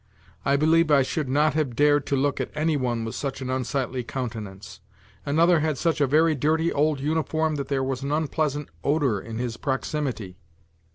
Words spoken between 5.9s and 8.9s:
a very dirty old uniform that there was an unpleasant